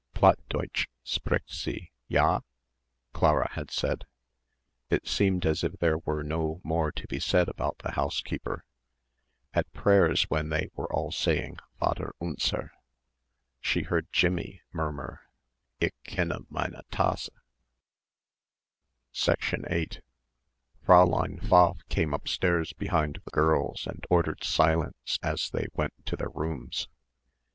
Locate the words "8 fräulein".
19.29-21.39